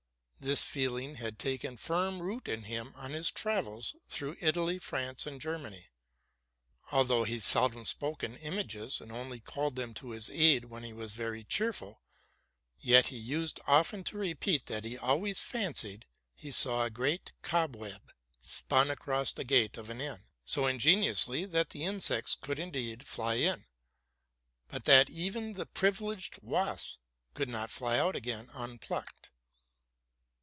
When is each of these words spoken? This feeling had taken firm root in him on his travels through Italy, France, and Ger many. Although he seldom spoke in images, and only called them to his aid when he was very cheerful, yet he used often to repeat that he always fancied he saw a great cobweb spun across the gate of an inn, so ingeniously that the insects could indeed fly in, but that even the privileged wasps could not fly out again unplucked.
This 0.43 0.63
feeling 0.63 1.17
had 1.17 1.37
taken 1.37 1.77
firm 1.77 2.19
root 2.19 2.47
in 2.47 2.63
him 2.63 2.93
on 2.95 3.11
his 3.11 3.29
travels 3.29 3.95
through 4.09 4.37
Italy, 4.39 4.79
France, 4.79 5.27
and 5.27 5.39
Ger 5.39 5.59
many. 5.59 5.89
Although 6.91 7.25
he 7.25 7.39
seldom 7.39 7.85
spoke 7.85 8.23
in 8.23 8.37
images, 8.37 8.99
and 9.01 9.11
only 9.11 9.39
called 9.39 9.75
them 9.75 9.93
to 9.93 10.09
his 10.09 10.31
aid 10.31 10.65
when 10.65 10.81
he 10.81 10.93
was 10.93 11.13
very 11.13 11.43
cheerful, 11.43 12.01
yet 12.79 13.05
he 13.09 13.17
used 13.17 13.59
often 13.67 14.03
to 14.05 14.17
repeat 14.17 14.65
that 14.65 14.83
he 14.83 14.97
always 14.97 15.43
fancied 15.43 16.07
he 16.33 16.49
saw 16.49 16.85
a 16.85 16.89
great 16.89 17.33
cobweb 17.43 18.11
spun 18.41 18.89
across 18.89 19.31
the 19.33 19.43
gate 19.43 19.77
of 19.77 19.91
an 19.91 20.01
inn, 20.01 20.21
so 20.43 20.65
ingeniously 20.65 21.45
that 21.45 21.69
the 21.69 21.83
insects 21.85 22.33
could 22.33 22.57
indeed 22.57 23.05
fly 23.05 23.35
in, 23.35 23.65
but 24.69 24.85
that 24.85 25.07
even 25.07 25.53
the 25.53 25.67
privileged 25.67 26.39
wasps 26.41 26.97
could 27.35 27.47
not 27.47 27.69
fly 27.69 27.99
out 27.99 28.15
again 28.15 28.49
unplucked. 28.55 29.27